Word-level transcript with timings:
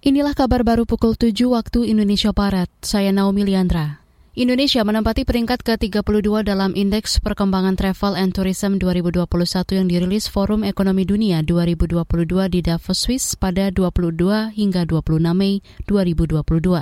Inilah 0.00 0.32
kabar 0.32 0.64
baru 0.64 0.88
pukul 0.88 1.12
7 1.12 1.36
waktu 1.52 1.92
Indonesia 1.92 2.32
Barat. 2.32 2.72
Saya 2.80 3.12
Naomi 3.12 3.44
Liandra. 3.44 4.00
Indonesia 4.32 4.80
menempati 4.80 5.28
peringkat 5.28 5.60
ke-32 5.60 6.40
dalam 6.40 6.72
Indeks 6.72 7.20
Perkembangan 7.20 7.76
Travel 7.76 8.16
and 8.16 8.32
Tourism 8.32 8.80
2021 8.80 9.28
yang 9.76 9.92
dirilis 9.92 10.24
Forum 10.24 10.64
Ekonomi 10.64 11.04
Dunia 11.04 11.44
2022 11.44 12.00
di 12.48 12.64
Davos, 12.64 12.96
Swiss 12.96 13.36
pada 13.36 13.68
22 13.68 14.56
hingga 14.56 14.88
26 14.88 15.20
Mei 15.36 15.60
2022. 15.84 16.80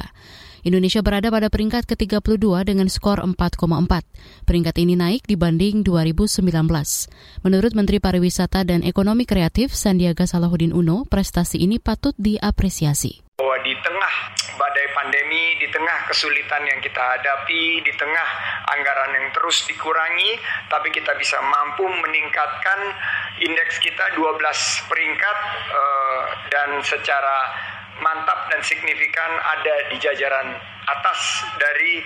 Indonesia 0.66 0.98
berada 1.04 1.30
pada 1.30 1.46
peringkat 1.46 1.86
ke-32 1.86 2.44
dengan 2.66 2.90
skor 2.90 3.22
4,4. 3.22 3.62
Peringkat 4.42 4.76
ini 4.82 4.98
naik 4.98 5.22
dibanding 5.28 5.86
2019. 5.86 6.42
Menurut 7.46 7.72
Menteri 7.78 8.02
Pariwisata 8.02 8.66
dan 8.66 8.82
Ekonomi 8.82 9.22
Kreatif 9.22 9.70
Sandiaga 9.76 10.26
Salahuddin 10.26 10.74
Uno, 10.74 11.06
prestasi 11.06 11.62
ini 11.62 11.78
patut 11.78 12.16
diapresiasi. 12.18 13.22
Bahwa 13.38 13.54
di 13.62 13.70
tengah 13.78 14.14
badai 14.58 14.88
pandemi, 14.90 15.54
di 15.62 15.70
tengah 15.70 16.10
kesulitan 16.10 16.66
yang 16.66 16.82
kita 16.82 16.98
hadapi, 16.98 17.78
di 17.86 17.92
tengah 17.94 18.28
anggaran 18.74 19.14
yang 19.14 19.28
terus 19.30 19.62
dikurangi, 19.70 20.34
tapi 20.66 20.90
kita 20.90 21.14
bisa 21.14 21.38
mampu 21.38 21.86
meningkatkan 21.86 22.80
indeks 23.38 23.78
kita 23.78 24.18
12 24.18 24.90
peringkat 24.90 25.36
uh, 25.70 26.22
dan 26.50 26.82
secara 26.82 27.38
mantap 28.02 28.50
dan 28.50 28.60
signifikan 28.62 29.30
ada 29.38 29.74
di 29.90 29.96
jajaran 29.98 30.54
atas 30.88 31.44
dari 31.60 32.00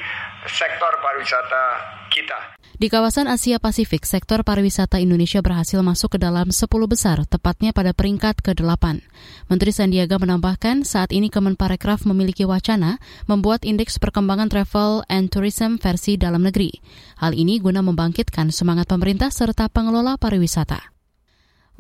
sektor 0.49 0.93
pariwisata 0.99 1.65
kita. 2.11 2.59
Di 2.83 2.91
kawasan 2.91 3.31
Asia 3.31 3.63
Pasifik, 3.63 4.03
sektor 4.03 4.43
pariwisata 4.43 4.99
Indonesia 4.99 5.39
berhasil 5.39 5.79
masuk 5.87 6.19
ke 6.19 6.19
dalam 6.19 6.51
10 6.51 6.67
besar, 6.91 7.23
tepatnya 7.31 7.71
pada 7.71 7.95
peringkat 7.95 8.43
ke-8. 8.43 8.99
Menteri 9.47 9.71
Sandiaga 9.71 10.19
menambahkan 10.19 10.83
saat 10.83 11.15
ini 11.15 11.31
Kemenparekraf 11.31 12.03
memiliki 12.11 12.43
wacana 12.43 12.99
membuat 13.31 13.63
indeks 13.63 14.03
perkembangan 14.03 14.51
travel 14.51 15.07
and 15.07 15.31
tourism 15.31 15.79
versi 15.79 16.19
dalam 16.19 16.43
negeri. 16.43 16.75
Hal 17.23 17.39
ini 17.39 17.63
guna 17.63 17.87
membangkitkan 17.87 18.51
semangat 18.51 18.91
pemerintah 18.91 19.31
serta 19.31 19.71
pengelola 19.71 20.19
pariwisata. 20.19 20.92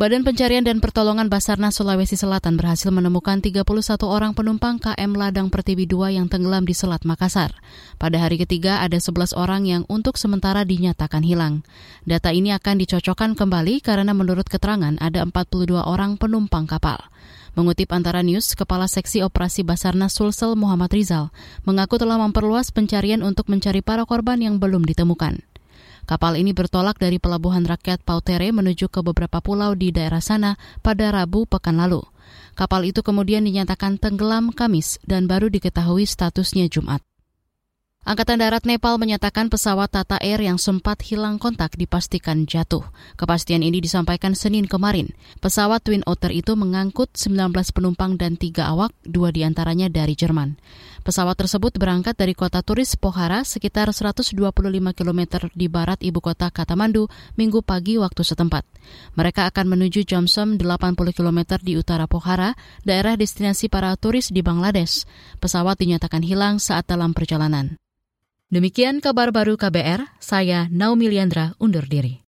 Badan 0.01 0.25
Pencarian 0.25 0.65
dan 0.65 0.81
Pertolongan 0.81 1.29
Basarnas 1.29 1.77
Sulawesi 1.77 2.17
Selatan 2.17 2.57
berhasil 2.57 2.89
menemukan 2.89 3.45
31 3.45 3.61
orang 4.09 4.33
penumpang 4.33 4.81
KM 4.81 5.13
Ladang 5.13 5.53
Pertiwi 5.53 5.85
2 5.85 6.17
yang 6.17 6.33
tenggelam 6.33 6.65
di 6.65 6.73
Selat 6.73 7.05
Makassar. 7.05 7.53
Pada 8.01 8.17
hari 8.17 8.41
ketiga 8.41 8.81
ada 8.81 8.97
11 8.97 9.37
orang 9.37 9.69
yang 9.69 9.85
untuk 9.93 10.17
sementara 10.17 10.65
dinyatakan 10.65 11.21
hilang. 11.21 11.61
Data 12.09 12.33
ini 12.33 12.57
akan 12.57 12.81
dicocokkan 12.81 13.37
kembali 13.37 13.85
karena 13.85 14.17
menurut 14.17 14.49
keterangan 14.49 14.97
ada 14.97 15.29
42 15.29 15.85
orang 15.85 16.17
penumpang 16.17 16.65
kapal. 16.65 16.97
Mengutip 17.53 17.93
antara 17.93 18.25
news, 18.25 18.57
Kepala 18.57 18.89
Seksi 18.89 19.21
Operasi 19.21 19.61
Basarnas 19.61 20.17
Sulsel 20.17 20.57
Muhammad 20.57 20.89
Rizal 20.89 21.29
mengaku 21.69 22.01
telah 22.01 22.17
memperluas 22.17 22.73
pencarian 22.73 23.21
untuk 23.21 23.53
mencari 23.53 23.85
para 23.85 24.09
korban 24.09 24.41
yang 24.41 24.57
belum 24.57 24.89
ditemukan. 24.89 25.52
Kapal 26.03 26.35
ini 26.35 26.51
bertolak 26.51 26.99
dari 26.99 27.23
Pelabuhan 27.23 27.63
Rakyat 27.63 28.03
Pautere 28.03 28.51
menuju 28.51 28.91
ke 28.91 29.01
beberapa 29.07 29.39
pulau 29.39 29.79
di 29.79 29.95
daerah 29.95 30.21
sana 30.21 30.59
pada 30.83 31.15
Rabu 31.15 31.47
pekan 31.47 31.79
lalu. 31.79 32.03
Kapal 32.59 32.85
itu 32.85 33.01
kemudian 33.01 33.47
dinyatakan 33.47 33.97
tenggelam 33.97 34.51
Kamis 34.53 34.99
dan 35.07 35.31
baru 35.31 35.49
diketahui 35.49 36.05
statusnya 36.05 36.69
Jumat. 36.69 37.01
Angkatan 38.03 38.43
Darat 38.43 38.67
Nepal 38.67 38.99
menyatakan 38.99 39.47
pesawat 39.47 39.95
Tata 39.95 40.19
Air 40.19 40.43
yang 40.43 40.59
sempat 40.59 41.07
hilang 41.07 41.39
kontak 41.39 41.79
dipastikan 41.79 42.51
jatuh. 42.51 42.83
Kepastian 43.15 43.63
ini 43.63 43.79
disampaikan 43.79 44.35
Senin 44.35 44.67
kemarin. 44.67 45.15
Pesawat 45.39 45.87
Twin 45.87 46.03
Otter 46.03 46.35
itu 46.35 46.59
mengangkut 46.59 47.15
19 47.15 47.55
penumpang 47.71 48.19
dan 48.19 48.35
tiga 48.35 48.75
awak, 48.75 48.91
dua 49.07 49.31
di 49.31 49.47
antaranya 49.47 49.87
dari 49.87 50.19
Jerman. 50.19 50.59
Pesawat 51.03 51.35
tersebut 51.35 51.75
berangkat 51.75 52.15
dari 52.15 52.31
kota 52.31 52.63
turis 52.63 52.95
Pokhara 52.95 53.43
sekitar 53.43 53.91
125 53.91 54.39
km 54.95 55.21
di 55.51 55.67
barat 55.67 55.99
ibu 55.99 56.23
kota 56.23 56.47
Kathmandu 56.55 57.11
minggu 57.35 57.59
pagi 57.67 57.99
waktu 57.99 58.23
setempat. 58.23 58.63
Mereka 59.19 59.51
akan 59.51 59.67
menuju 59.75 60.07
Jomsom 60.07 60.63
80 60.63 60.95
km 61.11 61.59
di 61.59 61.75
utara 61.75 62.07
Pokhara, 62.07 62.55
daerah 62.87 63.19
destinasi 63.19 63.67
para 63.67 63.91
turis 63.99 64.31
di 64.31 64.47
Bangladesh. 64.47 65.03
Pesawat 65.43 65.83
dinyatakan 65.83 66.23
hilang 66.23 66.63
saat 66.63 66.87
dalam 66.87 67.11
perjalanan. 67.11 67.75
Demikian 68.53 69.01
kabar 69.01 69.33
baru 69.33 69.57
KBR, 69.57 70.21
saya 70.21 70.69
Naomi 70.69 71.09
Liandra 71.09 71.57
undur 71.57 71.89
diri. 71.89 72.21